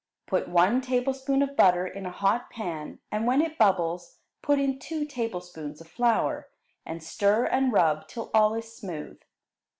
Put 0.25 0.47
one 0.47 0.81
tablespoonful 0.81 1.47
of 1.51 1.55
butter 1.55 1.85
in 1.85 2.07
a 2.07 2.09
hot 2.11 2.49
pan, 2.49 2.97
and 3.11 3.27
when 3.27 3.39
it 3.39 3.59
bubbles 3.59 4.17
put 4.41 4.57
in 4.57 4.79
two 4.79 5.05
tablespoonfuls 5.05 5.79
of 5.79 5.89
flour, 5.89 6.49
and 6.87 7.03
stir 7.03 7.45
and 7.45 7.71
rub 7.71 8.07
till 8.07 8.31
all 8.33 8.55
is 8.55 8.75
smooth. 8.75 9.21